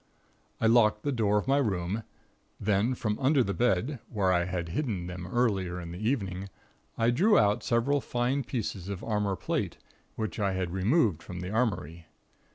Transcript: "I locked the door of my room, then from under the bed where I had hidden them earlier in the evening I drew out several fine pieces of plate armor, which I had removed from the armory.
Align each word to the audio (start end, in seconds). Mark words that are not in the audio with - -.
"I 0.59 0.65
locked 0.65 1.03
the 1.03 1.11
door 1.11 1.37
of 1.37 1.47
my 1.47 1.57
room, 1.59 2.01
then 2.59 2.95
from 2.95 3.19
under 3.19 3.43
the 3.43 3.53
bed 3.53 3.99
where 4.09 4.33
I 4.33 4.45
had 4.45 4.69
hidden 4.69 5.05
them 5.05 5.27
earlier 5.27 5.79
in 5.79 5.91
the 5.91 5.99
evening 5.99 6.49
I 6.97 7.11
drew 7.11 7.37
out 7.37 7.61
several 7.61 8.01
fine 8.01 8.43
pieces 8.43 8.89
of 8.89 9.01
plate 9.01 9.07
armor, 9.07 9.69
which 10.15 10.39
I 10.39 10.53
had 10.53 10.71
removed 10.73 11.21
from 11.21 11.41
the 11.41 11.51
armory. 11.51 12.07